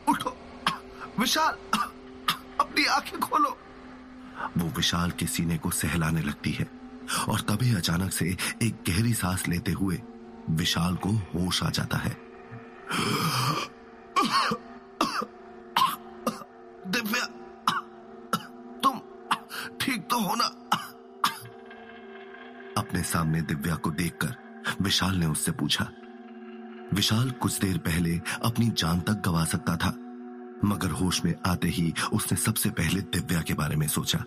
उठो। 0.09 0.37
विशाल, 1.19 1.57
अपनी 2.61 2.85
आँखें 2.85 3.21
खोलो। 3.21 3.59
वो 4.59 4.69
विशाल 4.69 5.11
के 5.11 5.27
सीने 5.27 5.59
को 5.59 5.71
सहलाने 5.71 6.23
लगती 6.23 6.51
है 6.51 6.71
और 7.29 7.41
तभी 7.41 7.75
अचानक 7.75 8.13
से 8.13 8.37
एक 8.63 8.75
गहरी 8.89 9.15
सांस 9.15 9.49
लेते 9.49 9.73
हुए 9.73 10.03
विशाल 10.51 10.97
को 10.97 11.11
होश 11.11 11.63
आ 11.63 11.71
जाता 11.71 11.99
है। 11.99 12.17
दिव्या, 16.87 17.27
तुम 18.83 19.01
ठीक 19.81 20.09
तो 20.11 20.21
हो 20.21 20.35
ना? 20.35 20.45
अपने 22.79 23.03
सामने 23.03 23.43
दिव्या 23.43 23.75
को 23.75 23.91
देखकर 23.91 24.48
विशाल 24.83 25.17
ने 25.17 25.27
उससे 25.27 25.53
पूछा। 25.53 25.89
विशाल 26.95 27.31
कुछ 27.33 27.59
देर 27.61 27.79
पहले 27.79 28.19
अपनी 28.43 28.69
जान 28.79 29.01
तक 29.01 29.23
गवा 29.25 29.45
सकता 29.45 29.77
था, 29.77 29.89
मगर 30.65 30.91
होश 30.93 31.25
में 31.25 31.35
आते 31.47 31.69
ही 31.69 31.93
उसने 32.13 32.39
सबसे 32.39 32.71
पहले 32.73 33.01
दिव्या 33.11 33.41
के 33.43 33.55
बारे 33.55 33.77
में 33.77 33.87
सोचा। 33.89 34.25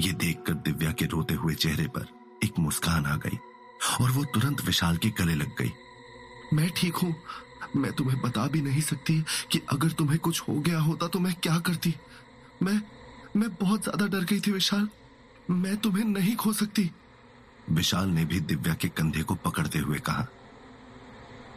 ये 0.00 0.12
देखकर 0.14 0.54
दिव्या 0.62 0.92
के 0.92 1.06
रोते 1.06 1.34
हुए 1.34 1.54
चेहरे 1.56 1.86
पर 1.88 2.06
एक 2.44 2.58
मुस्कान 2.58 3.06
आ 3.06 3.16
गई, 3.16 3.38
और 4.00 4.10
वो 4.10 4.24
तुरंत 4.24 4.64
विशाल 4.64 4.96
के 4.96 5.10
गले 5.18 5.34
लग 5.34 5.54
गई। 5.58 5.72
मैं 6.52 6.70
ठीक 6.76 6.96
हूँ। 6.96 7.14
मैं 7.76 7.92
तुम्हें 7.92 8.20
बता 8.20 8.46
भी 8.46 8.60
नहीं 8.60 8.80
सकती 8.80 9.20
कि 9.52 9.60
अगर 9.72 9.90
तुम्हें 9.90 10.18
कुछ 10.18 10.40
हो 10.40 10.54
गया 10.60 10.78
होता 10.80 11.06
तो 11.08 11.18
मैं 11.18 11.34
क्या 11.34 11.58
करती। 11.58 11.94
मैं 12.62 12.80
मैं 13.36 13.48
बहुत 13.54 13.82
ज़्यादा 13.82 14.06
डर 14.08 14.24
गई 14.24 14.40
थी 14.40 14.50
विशाल। 14.52 14.88
मैं 15.50 15.76
तुम्हें 15.76 16.04
नहीं 16.04 16.34
खो 16.36 16.52
सकती। 16.52 16.90
विशाल 17.70 18.08
ने 18.08 18.24
भी 18.24 18.40
दिव्या 18.40 18.74
के 18.74 18.88
कंधे 18.88 19.22
को 19.22 19.34
पकड़ते 19.34 19.78
हुए 19.78 19.98
कहा, 19.98 20.26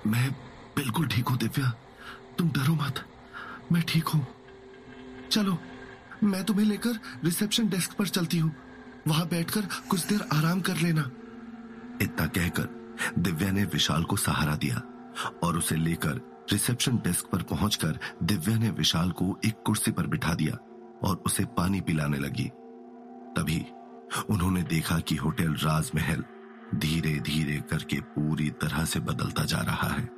मैं 0.08 0.32
बिल्कुल 0.76 1.08
ठीक 1.08 1.28
हूँ 1.28 1.38
दिव्या। 1.38 1.70
तुम 2.38 2.50
डरो 2.50 2.74
मत। 2.74 3.04
मैं 3.72 3.82
ठीक 3.84 4.08
हूँ। 4.08 4.26
चलो, 5.32 5.58
मैं 6.24 6.44
तुम्हें 6.44 6.66
लेकर 6.66 7.00
रिसेप्शन 7.24 7.70
डेस्क 7.70 7.94
पर 7.94 8.08
चलती 8.08 8.38
हूँ। 8.38 8.52
वहाँ 9.08 9.28
बैठकर 9.28 9.68
कुछ 9.90 10.06
देर 10.08 10.22
आराम 10.34 10.62
कर 10.62 10.78
लेना। 10.78 11.10
इतना 12.02 12.26
कहकर 12.28 13.14
दिव्या 13.20 13.52
ने 13.52 13.64
विशाल 13.64 14.04
को 14.04 14.16
सहारा 14.16 14.56
दिया 14.56 14.82
और 15.44 15.58
उसे 15.58 15.76
लेकर 15.76 16.22
रिसेप्शन 16.52 16.98
डेस्क 16.98 17.26
पर 17.26 17.42
पहुंचकर 17.42 18.00
दिव्या 18.24 18.58
ने 18.58 18.70
विशाल 18.70 19.12
को 19.12 19.38
एक 19.46 19.62
कुर्सी 19.66 19.92
पर 19.92 20.08
बिठा 20.08 20.34
दिया 20.34 20.58
और 21.04 21.24
उसे 21.26 21.46
पानी 21.58 21.82
पिलाने 21.82 22.18
लगी। 22.18 22.50
तभी 23.38 23.66
उन्होंने 24.30 24.64
देखा 24.64 25.00
कि 25.00 25.16
होटल 25.16 25.54
राजमहल 25.54 26.24
धीरे 26.76 27.20
धीरे 27.20 27.64
करके 27.72 28.00
पूरी 28.02 28.50
तरह 28.50 28.86
से 28.86 29.00
बदलता 29.00 29.44
जा 29.44 29.58
रहा 29.58 29.90
है। 29.90 30.10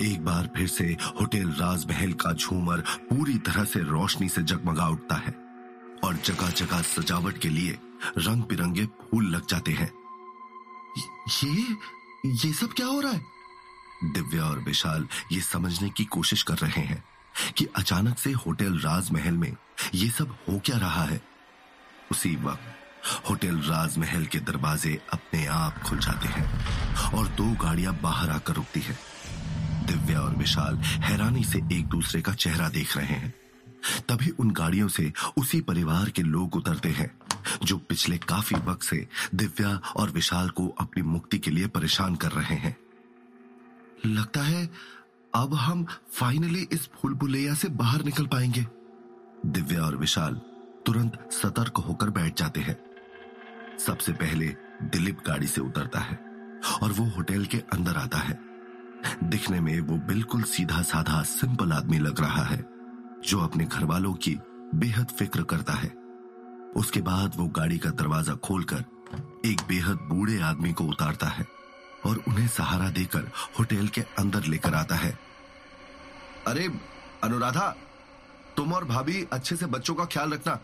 एक 0.00 0.24
बार 0.24 0.50
फिर 0.56 0.68
से 0.68 0.96
होटल 1.20 1.50
राजमहल 1.50 2.12
का 2.12 2.32
झूमर 2.32 2.80
पूरी 2.80 3.38
तरह 3.38 3.64
से 3.64 3.80
रोशनी 3.80 4.28
से 4.28 4.42
जगमगा 4.42 4.88
उठता 4.88 5.14
है 5.14 5.34
और 6.04 6.16
जगह 6.24 6.50
जगह 6.50 6.82
सजावट 6.82 7.38
के 7.38 7.48
लिए 7.48 7.78
रंग 8.18 8.42
बिरंगे 8.42 8.86
फूल 8.86 9.26
लग 9.26 9.46
जाते 9.46 9.72
हैं। 9.72 9.92
ये 11.44 11.76
ये 12.26 12.52
सब 12.52 12.72
क्या 12.72 12.86
हो 12.86 13.00
रहा 13.00 13.12
है? 13.12 13.24
दिव्या 14.04 14.44
और 14.44 14.58
विशाल 14.58 15.08
ये 15.32 15.40
समझने 15.40 15.90
की 15.90 16.04
कोशिश 16.04 16.42
कर 16.42 16.54
रहे 16.54 16.82
हैं 16.82 17.04
कि 17.56 17.66
अचानक 17.76 18.18
से 18.18 18.32
होटल 18.32 18.78
राजमहल 18.78 19.36
में 19.36 19.56
ये 19.94 20.10
सब 20.10 20.36
हो 20.48 20.60
क्या 20.64 20.78
रहा 20.78 21.04
है। 21.04 21.20
उसी 22.10 22.36
वक्त 22.36 22.74
होटल 23.30 23.56
राजमहल 23.56 24.26
के 24.26 24.38
दरवाजे 24.38 25.00
अपने 25.12 25.46
आप 25.46 25.78
खुल 25.78 25.98
जाते 25.98 26.28
हैं 26.28 26.66
और 27.12 27.28
दो 27.28 27.46
गाड़ियाँ 27.64 28.00
बाहर 28.02 28.30
आकर 28.30 28.52
रुकती 28.52 28.80
है। 28.80 28.98
दिव्या 29.86 30.20
और 30.20 30.34
विशाल 30.34 30.76
हैरानी 30.76 31.44
से 31.44 31.58
एक 31.72 31.86
दूसरे 31.86 32.20
का 32.22 32.32
चेहरा 32.32 32.68
देख 32.68 32.96
रहे 32.96 33.06
हैं। 33.06 33.34
तभी 34.08 34.30
उन 34.30 34.50
गाड़ियों 34.50 34.88
से 34.88 35.12
उसी 35.36 35.60
परिवार 35.60 36.10
के 36.10 36.22
लोग 36.22 36.56
उतरते 36.56 36.88
हैं, 36.88 37.18
जो 37.62 37.78
पिछले 37.78 38.18
काफ़ी 38.18 38.56
वक्त 38.56 38.82
से 38.82 39.08
दिव्या 39.34 39.80
और 39.96 40.10
विशाल 40.10 40.48
को 40.48 40.68
अपनी 40.68 41.02
मुक्ति 41.02 41.38
के 41.38 41.50
लिए 41.50 41.66
परेशान 41.66 42.14
कर 42.14 42.32
रहे 42.32 42.54
हैं। 42.54 42.76
लगता 44.06 44.42
है 44.42 44.70
अब 45.34 45.54
हम 45.54 45.86
फाइनली 46.12 46.68
इस 46.72 46.86
फूल 46.86 47.14
बुलैया 47.14 47.54
से 47.54 47.68
बाहर 47.68 48.04
निकल 48.04 48.26
पाएँगे। 48.26 48.66
दिव्या 49.46 49.82
और 49.82 49.96
विशाल 49.96 50.40
तुरंत 50.86 51.28
सतर्क 51.32 51.76
होकर 51.76 52.10
बैठ 52.10 52.38
जाते 52.38 52.60
हैं। 52.60 52.95
सबसे 53.78 54.12
पहले 54.12 54.56
दिलीप 54.82 55.18
गाड़ी 55.26 55.46
से 55.46 55.60
उतरता 55.60 56.00
है 56.00 56.18
और 56.82 56.92
वो 56.92 57.04
होटल 57.04 57.44
के 57.44 57.58
अंदर 57.58 57.96
आता 57.96 58.18
है। 58.18 58.40
दिखने 59.24 59.60
में 59.60 59.80
वो 59.80 59.96
बिल्कुल 59.96 60.42
सीधा 60.42 60.82
साधा 60.82 61.22
सिंपल 61.22 61.72
आदमी 61.72 61.98
लग 61.98 62.20
रहा 62.20 62.42
है, 62.42 62.64
जो 63.24 63.40
अपने 63.40 63.64
घर 63.64 63.84
वालों 63.84 64.14
की 64.14 64.38
बेहद 64.74 65.06
फ़िक्र 65.06 65.42
करता 65.42 65.72
है। 65.72 65.88
उसके 66.76 67.00
बाद 67.00 67.32
वो 67.36 67.46
गाड़ी 67.46 67.78
का 67.78 67.90
दरवाज़ा 67.90 68.34
खोलकर 68.34 68.84
एक 69.44 69.60
बेहद 69.68 69.96
बूढ़े 69.96 70.40
आदमी 70.40 70.72
को 70.72 70.84
उतारता 70.84 71.26
है 71.26 71.46
और 72.06 72.22
उन्हें 72.28 72.48
सहारा 72.48 72.90
देकर 72.90 73.30
होटल 73.58 73.88
के 73.88 74.00
अंदर 74.00 74.44
लेकर 74.44 74.74
आता 74.74 74.94
है। 74.94 75.18
अरे, 76.46 76.68
अनुराधा, 77.24 77.76
तुम 78.56 78.72
और 78.72 78.84
भाभी 78.84 79.26
अच्छे 79.32 79.56
से 79.56 79.66
बच्चों 79.66 79.94
का 79.94 80.04
ख्याल 80.04 80.32
रखना। 80.32 80.60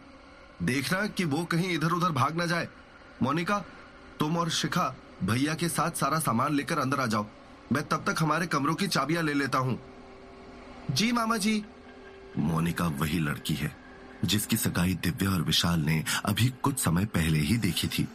देखना 0.63 1.07
कि 1.07 1.25
वो 1.25 1.45
कहीं 1.45 1.75
इधर 1.75 1.91
उधर 1.91 2.11
भाग 2.11 2.37
ना 2.37 2.47
जाए। 2.47 2.69
मोनिका, 3.23 3.59
तुम 4.21 4.37
और 4.37 4.51
शिखा 4.51 4.95
भैया 5.23 5.55
के 5.55 5.69
साथ 5.69 5.91
सारा 5.91 6.19
सामान 6.19 6.55
लेकर 6.55 6.79
अंदर 6.79 7.01
आ 7.01 7.07
जाओ। 7.07 7.27
मैं 7.73 7.83
तब 7.89 8.05
तक 8.07 8.23
हमारे 8.23 8.47
कमरों 8.47 8.75
की 8.75 8.87
चाबियाँ 8.87 9.23
ले 9.23 9.35
लेता 9.35 9.59
हूँ। 9.59 9.79
जी, 10.91 11.11
मामा 11.13 11.37
जी। 11.37 11.63
मोनिका 12.39 12.87
वही 13.01 13.19
लड़की 13.19 13.55
है, 13.55 13.75
जिसकी 14.25 14.57
सगाई 14.57 14.95
दिव्या 14.95 15.31
और 15.31 15.43
विशाल 15.43 15.81
ने 15.81 16.03
अभी 16.25 16.49
कुछ 16.63 16.79
समय 16.79 17.05
पहले 17.05 17.39
ही 17.39 17.57
देखी 17.57 17.89
थी। 17.89 18.09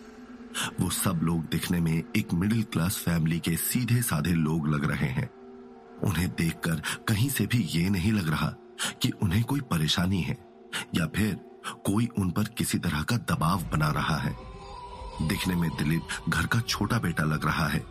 वो 0.79 0.89
सब 0.89 1.19
लोग 1.23 1.43
दिखने 1.45 1.79
में 1.79 2.03
एक 2.15 2.33
मिडिल 2.33 2.63
क्लास 2.63 2.97
फैमिली 2.97 3.39
के 3.39 3.55
सीधे 3.57 4.01
साधे 4.01 4.33
लोग 4.33 4.67
लग 4.67 4.89
रहे 4.91 5.09
हैं। 5.09 5.29
उन्हें 6.03 6.27
देखकर 6.29 6.81
कहीं 7.07 7.29
से 7.29 7.45
भी 7.45 7.61
ये 7.71 7.89
नहीं 7.89 8.11
लग 8.11 8.29
रहा 8.29 8.53
कि 9.01 9.11
उन्हें 9.21 9.43
कोई 9.43 9.61
परेशानी 9.61 10.21
है, 10.21 10.37
या 10.95 11.05
फिर 11.05 11.35
कोई 11.85 12.07
उन 12.17 12.31
पर 12.31 12.43
किसी 12.57 12.77
तरह 12.77 13.01
का 13.01 13.17
दबाव 13.31 13.63
बना 13.71 13.91
रहा 13.91 14.17
है। 14.17 14.35
दिखने 15.21 15.55
में 15.55 15.69
दिलीप 15.69 16.07
घर 16.29 16.45
का 16.45 16.59
छोटा 16.59 16.99
बेटा 16.99 17.23
लग 17.23 17.45
रहा 17.45 17.67
है। 17.67 17.85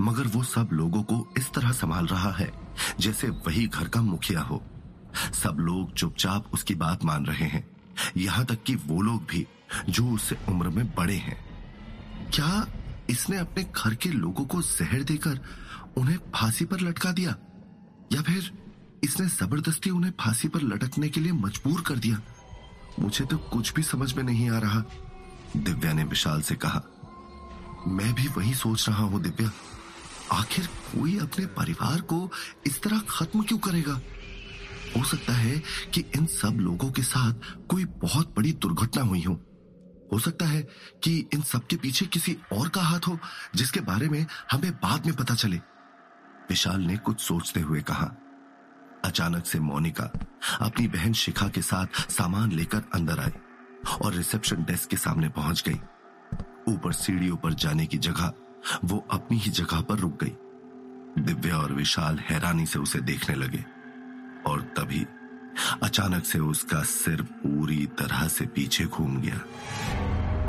मगर 0.00 0.26
वो 0.26 0.42
सब 0.42 0.68
लोगों 0.72 1.02
को 1.02 1.34
इस 1.38 1.52
तरह 1.52 1.72
संभाल 1.72 2.06
रहा 2.06 2.30
है, 2.30 2.52
जैसे 3.00 3.28
वही 3.28 3.66
घर 3.66 3.88
का 3.88 4.02
मुखिया 4.02 4.40
हो। 4.40 4.62
सब 5.42 5.56
लोग 5.60 5.94
चुपचाप 5.94 6.50
उसकी 6.54 6.74
बात 6.74 7.04
मान 7.04 7.26
रहे 7.26 7.44
हैं। 7.44 7.66
यहाँ 8.16 8.44
तक 8.44 8.62
कि 8.62 8.74
वो 8.74 9.02
लोग 9.02 9.24
भी 9.24 9.46
जो 9.88 10.10
उससे 10.10 10.36
उम्र 10.48 10.68
में 10.68 10.94
बड़े 10.94 11.14
हैं। 11.14 11.44
क्या 12.34 12.66
इसने 13.10 13.36
अपने 13.36 13.64
घर 13.64 13.94
के 13.94 14.08
लोगों 14.08 14.44
को 14.44 14.62
जहर 14.62 15.02
देकर 15.02 15.40
उन्हें 15.96 16.18
फांसी 16.34 16.64
पर 16.64 16.80
लटका 16.80 17.12
दिया? 17.12 17.36
या 18.12 18.22
फिर 18.22 18.50
इसने 19.04 19.26
ज़बरदस्ती 19.26 19.90
उन्हें 19.90 20.12
फांसी 20.20 20.48
पर 20.48 20.62
लटकने 20.62 21.08
के 21.08 21.20
लिए 21.20 21.32
मजबूर 21.32 21.80
कर 21.80 21.96
दिया? 21.96 22.20
मुझे 23.00 23.24
तो 23.24 23.38
कुछ 23.38 23.74
भी 23.74 23.82
समझ 23.82 24.14
में 24.14 24.24
नहीं 24.24 24.50
आ 24.50 24.58
रहा। 24.58 24.84
दिव्या 25.56 25.92
ने 25.92 26.04
विशाल 26.04 26.42
से 26.42 26.54
कहा, 26.54 26.82
मैं 27.86 28.12
भी 28.14 28.28
वही 28.28 28.54
सोच 28.54 28.88
रहा 28.88 29.02
हूँ 29.02 29.22
दिव्या। 29.22 29.50
आखिर 30.32 30.66
कोई 30.66 31.18
अपने 31.18 31.46
परिवार 31.46 32.00
को 32.00 32.30
इस 32.66 32.82
तरह 32.82 33.02
खत्म 33.08 33.42
क्यों 33.42 33.58
करेगा? 33.58 34.00
हो 34.96 35.04
सकता 35.04 35.32
है 35.32 35.62
कि 35.94 36.04
इन 36.16 36.26
सब 36.26 36.56
लोगों 36.60 36.90
के 36.90 37.02
साथ 37.02 37.34
कोई 37.68 37.84
बहुत 37.84 38.34
बड़ी 38.36 38.52
दुर्घटना 38.52 39.02
हुई 39.02 39.22
हो। 39.22 39.40
हो 40.12 40.18
सकता 40.18 40.46
है 40.46 40.62
कि 41.04 41.28
इन 41.34 41.42
सब 41.42 41.66
के 41.66 41.76
पीछे 41.76 42.06
किसी 42.06 42.36
और 42.52 42.68
का 42.68 42.82
हाथ 42.82 43.00
हो, 43.08 43.18
जिसके 43.54 43.80
बारे 43.80 44.08
में 44.08 44.26
हमें 44.52 44.70
बाद 44.72 45.06
में 45.06 45.14
पता 45.16 45.34
चले। 45.34 45.56
विशाल 46.50 46.80
ने 46.80 46.96
कुछ 46.96 47.20
सोचते 47.20 47.60
हुए 47.60 47.80
कहा। 47.80 48.10
अचानक 49.04 49.46
से 49.46 49.60
मोनिका 49.60 50.04
अपनी 50.60 50.88
बहन 50.88 51.12
शिखा 51.12 51.48
के 51.48 51.62
साथ 51.62 52.10
सामान 52.10 52.52
लेकर 52.52 52.82
अंदर 52.94 53.20
आई। 53.20 53.32
और 54.02 54.14
रिसेप्शन 54.14 54.64
डेस्क 54.64 54.90
के 54.90 54.96
सामने 54.96 55.28
पहुँच 55.28 55.62
गई। 55.68 55.80
ऊपर 56.68 56.92
सीढ़ियों 56.92 57.36
पर 57.36 57.54
जाने 57.54 57.86
की 57.86 57.98
जगह, 57.98 58.32
वो 58.84 59.06
अपनी 59.10 59.38
ही 59.38 59.50
जगह 59.50 59.80
पर 59.80 59.98
रुक 59.98 60.22
गई। 60.24 61.22
दिव्या 61.22 61.56
और 61.56 61.72
विशाल 61.72 62.18
हैरानी 62.18 62.66
से 62.66 62.78
उसे 62.78 63.00
देखने 63.00 63.34
लगे 63.34 63.64
और 64.46 64.60
तभी 64.60 65.06
अचानक 65.82 66.24
से 66.24 66.38
उसका 66.38 66.82
सिर 66.82 67.22
पूरी 67.22 67.86
तरह 67.86 68.28
से 68.28 68.46
पीछे 68.46 68.84
घूम 68.84 69.20
गया 69.20 69.38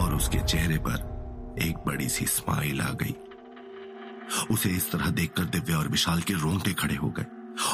और 0.04 0.13
उसके 0.15 0.39
चेहरे 0.39 0.77
पर 0.77 1.58
एक 1.62 1.77
बड़ी 1.77 2.10
सी 2.10 2.25
स्माइल 2.25 2.82
आ 2.82 2.92
गई। 2.92 3.15
उसे 4.51 4.70
इस 4.70 4.92
तरह 4.92 5.10
देखकर 5.10 5.44
दिव्या 5.44 5.77
और 5.77 5.88
विशाल 5.88 6.22
के 6.22 6.34
रोंगटे 6.34 6.74
खड़े 6.74 6.96
हो 6.96 7.10
गए 7.10 7.25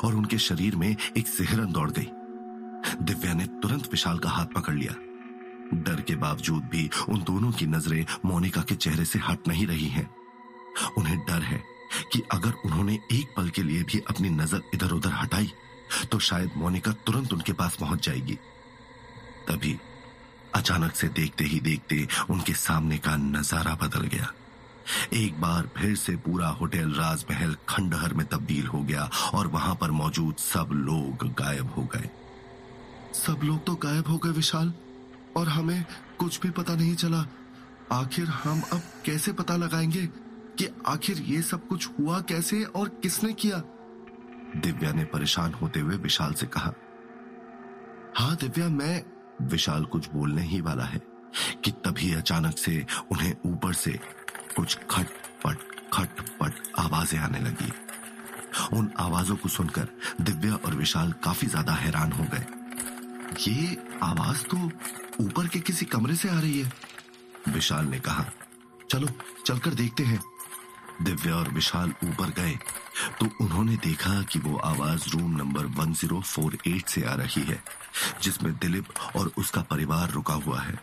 और 0.03 0.15
उनके 0.15 0.37
शरीर 0.37 0.75
में 0.75 0.95
एक 1.17 1.27
सिहरन 1.27 1.71
दौड़ 1.71 1.91
गई। 1.91 2.09
दिव्या 3.01 3.33
ने 3.33 3.45
तुरंत 3.45 3.87
विशाल 3.91 4.19
का 4.19 4.29
हाथ 4.29 4.45
पकड़ 4.45 4.75
लिया। 4.75 4.93
डर 5.73 6.01
के 6.01 6.15
बावजूद 6.17 6.63
भी 6.71 6.89
उन 7.09 7.23
दोनों 7.23 7.51
की 7.51 7.65
नज़रें 7.67 8.05
मोनिका 8.25 8.61
के 8.61 8.75
चेहरे 8.75 9.05
से 9.05 9.19
हट 9.19 9.47
नहीं 9.47 9.67
रही 9.67 9.87
हैं। 9.89 10.09
उन्हें 10.97 11.17
डर 11.19 11.41
है 11.43 11.61
कि 12.13 12.21
अगर 12.31 12.53
उन्होंने 12.65 12.93
एक 13.11 13.33
पल 13.37 13.49
के 13.49 13.63
लिए 13.63 13.83
भी 13.83 13.99
अपनी 14.09 14.29
नज़र 14.31 14.61
इधर 14.73 14.91
उधर 14.91 15.13
हटाई 15.13 15.51
तो 16.11 16.19
शायद 16.21 16.51
मोनिका 16.57 16.91
तुरंत 17.05 17.33
उनके 17.33 17.53
पास 17.53 17.75
पहुँच 17.75 18.05
जाएगी। 18.05 18.37
तभी 19.47 19.77
अचानक 20.55 20.95
से 20.95 21.07
देखते 21.09 21.43
ही 21.43 21.59
देखते 21.59 22.07
उनके 22.29 22.53
सामने 22.53 22.97
का 22.97 23.15
नज़ारा 23.17 23.75
बदल 23.81 24.07
गया। 24.07 24.31
एक 25.13 25.39
बार 25.41 25.69
फिर 25.77 25.95
से 25.95 26.15
पूरा 26.17 26.47
होटल 26.59 26.91
राजमहल 26.93 27.55
खंडहर 27.69 28.13
में 28.13 28.25
तब्दील 28.27 28.67
हो 28.67 28.81
गया 28.83 29.09
और 29.33 29.47
वहाँ 29.47 29.75
पर 29.81 29.91
मौजूद 29.93 30.35
सब 30.35 30.69
लोग 30.73 31.27
गायब 31.39 31.71
हो 31.71 31.83
गए। 31.95 32.09
सब 33.15 33.43
लोग 33.43 33.65
तो 33.65 33.75
गायब 33.75 34.07
हो 34.07 34.17
गए 34.17 34.31
विशाल। 34.31 34.73
और 35.37 35.47
हमें 35.47 35.85
कुछ 36.19 36.39
भी 36.41 36.49
पता 36.49 36.75
नहीं 36.75 36.95
चला। 36.95 37.25
आखिर 37.91 38.27
हम 38.27 38.61
अब 38.73 38.81
कैसे 39.05 39.31
पता 39.33 39.55
लगाएँगे 39.55 40.05
कि 40.57 40.67
आखिर 40.87 41.21
ये 41.21 41.41
सब 41.41 41.67
कुछ 41.67 41.87
हुआ 41.99 42.19
कैसे 42.21 42.63
और 42.63 42.89
किसने 43.03 43.33
किया? 43.33 43.57
दिव्या 44.57 44.91
ने 44.91 45.03
परेशान 45.05 45.53
होते 45.53 45.79
हुए 45.79 45.95
विशाल 45.97 46.33
से 46.33 46.47
कहा 46.47 46.73
हाँ 48.17 48.35
दिव्या, 48.35 48.67
मैं 48.69 49.03
विशाल 49.41 49.85
कुछ 49.85 50.09
बोलने 50.13 50.41
ही 50.41 50.61
वाला 50.61 50.83
है 50.83 51.01
कि 51.63 51.71
तभी 51.71 52.13
अचानक 52.13 52.57
से 52.57 52.85
उन्हें 53.11 53.35
ऊपर 53.45 53.73
से 53.73 53.91
कुछ 54.55 54.77
खटपट 54.89 55.57
खटपट 55.93 56.53
आवाज़ें 56.79 57.19
आने 57.19 57.39
लगी। 57.39 57.71
उन 58.77 58.91
आवाजों 58.99 59.35
को 59.35 59.49
सुनकर 59.49 59.87
दिव्या 60.21 60.55
और 60.55 60.75
विशाल 60.75 61.11
काफ़ी 61.23 61.47
ज़्यादा 61.47 61.73
हैरान 61.73 62.11
हो 62.11 62.23
गए। 62.23 62.45
ये 63.39 63.77
आवाज़ 64.03 64.43
तो 64.43 64.57
ऊपर 65.19 65.47
के 65.47 65.59
किसी 65.59 65.85
कमरे 65.85 66.15
से 66.15 66.29
आ 66.29 66.39
रही 66.39 66.59
है। 66.61 66.71
विशाल 67.49 67.85
ने 67.85 67.99
कहा, 67.99 68.25
चलो, 68.91 69.07
चलकर 69.45 69.73
देखते 69.73 70.03
हैं। 70.03 70.19
दिव्या 71.01 71.35
और 71.35 71.49
विशाल 71.49 71.93
ऊपर 72.03 72.29
गए 72.29 72.57
तो 73.19 73.29
उन्होंने 73.41 73.75
देखा 73.75 74.21
कि 74.21 74.39
वो 74.39 74.57
आवाज़ 74.57 75.09
रूम 75.09 75.31
नंबर 75.37 75.65
1048 75.67 76.87
से 76.87 77.03
आ 77.03 77.13
रही 77.13 77.43
है, 77.43 77.63
जिसमें 78.23 78.53
दिलीप 78.53 78.85
और 79.15 79.31
उसका 79.37 79.61
परिवार 79.61 80.09
रुका 80.09 80.33
हुआ 80.33 80.61
है। 80.61 80.79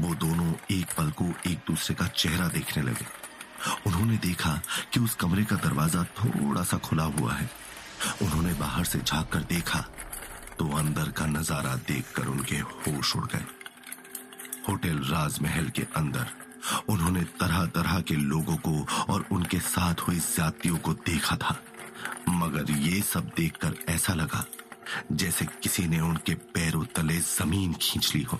वो 0.00 0.14
दोनों 0.14 0.52
एक 0.70 0.86
पल 0.98 1.10
को 1.10 1.32
एक 1.46 1.58
दूसरे 1.66 1.94
का 1.94 2.06
चेहरा 2.06 2.48
देखने 2.48 2.82
लगे। 2.82 3.06
उन्होंने 3.86 4.16
देखा 4.16 4.60
कि 4.92 5.00
उस 5.00 5.14
कमरे 5.14 5.44
का 5.44 5.56
दरवाज़ा 5.56 6.04
थोड़ा 6.04 6.62
सा 6.62 6.78
खुला 6.78 7.04
हुआ 7.04 7.32
है। 7.32 7.50
उन्होंने 8.22 8.52
बाहर 8.54 8.84
से 8.84 8.98
झाँक 8.98 9.28
कर 9.32 9.38
देखा 9.38 9.84
तो 10.58 10.68
अंदर 10.76 11.10
का 11.10 11.26
नज़ारा 11.26 11.74
देखकर 11.88 12.26
उनके 12.26 12.56
होश 12.56 13.16
उड़ 13.16 13.24
गए। 13.26 13.44
होटल 14.68 14.98
राजमहल 15.04 15.68
के 15.68 15.82
अंदर, 15.96 16.26
उन्होंने 16.88 17.22
तरह 17.40 17.64
तरह 17.66 18.00
के 18.00 18.14
लोगों 18.14 18.56
को 18.56 18.86
और 19.12 19.24
उनके 19.32 19.58
साथ 19.58 20.00
हुई 20.00 20.18
ज्यादतियों 20.18 20.78
को 20.78 20.92
देखा 21.06 21.36
था। 21.36 21.56
मगर 22.28 22.70
ये 22.70 23.00
सब 23.02 23.30
देखकर 23.36 23.74
ऐसा 23.88 24.14
लगा, 24.14 24.44
जैसे 25.12 25.44
किसी 25.62 25.86
ने 25.86 26.00
उनके 26.00 26.34
पैरों 26.34 26.84
तले 26.84 27.18
ज़मीन 27.20 27.74
खींच 27.82 28.14
ली 28.14 28.22
हो। 28.22 28.38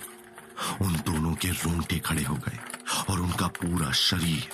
उन 0.81 0.95
दोनों 0.95 1.33
के 1.35 1.49
रोंगटे 1.51 1.99
खड़े 1.99 2.23
हो 2.23 2.35
गए 2.35 2.59
और 3.09 3.19
उनका 3.19 3.47
पूरा 3.47 3.91
शरीर 3.91 4.47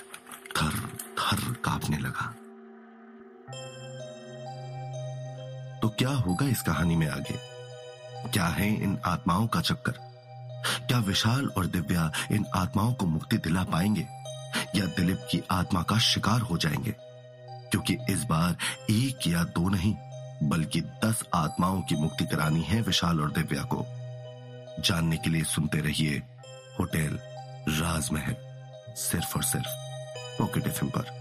थर 0.58 0.80
थर 1.20 1.54
कांपने 1.64 1.98
लगा। 1.98 2.34
तो 5.82 5.90
क्या 5.90 6.10
होगा 6.10 6.48
इस 6.48 6.62
कहानी 6.62 6.96
में 6.96 7.08
आगे? 7.08 7.51
क्या 8.28 8.46
है 8.46 8.84
इन 8.84 8.98
आत्माओं 9.06 9.48
का 9.48 9.62
चक्कर? 9.62 9.92
क्या 10.88 11.00
विशाल 11.00 11.48
और 11.58 11.66
दिव्या 11.66 12.12
इन 12.32 12.46
आत्माओं 12.56 12.94
को 12.94 13.06
मुक्ति 13.06 13.38
दिला 13.38 13.64
पाएँगे? 13.64 14.08
या 14.76 14.86
दिलीप 14.86 15.28
की 15.32 15.42
आत्मा 15.52 15.84
का 15.84 15.98
शिकार 15.98 16.42
हो 16.42 16.58
जाएँगे? 16.58 16.96
क्योंकि 17.72 17.98
इस 18.10 18.24
बार 18.24 18.58
एक 18.90 19.28
या 19.28 19.44
दो 19.44 19.70
नहीं, 19.70 19.96
बल्कि 20.44 20.82
दस 20.82 21.24
आत्माओं 21.36 21.82
की 21.82 21.96
मुक्ति 21.96 22.26
करानी 22.26 22.62
है 22.62 22.82
विशाल 22.82 23.22
और 23.22 23.32
दिव्या 23.32 23.64
को। 23.64 23.86
जानने 24.82 25.18
के 25.18 25.30
लिए 25.30 25.44
सुनते 25.44 25.78
रहिए 25.78 26.24
होटल 26.80 27.20
राजमहल, 27.70 28.36
सिर्फ़ 28.96 29.36
और 29.36 29.44
सिर्फ़ 29.44 29.68
पॉकेट 30.40 30.68
एफ़ 30.68 30.86
पर। 30.86 31.21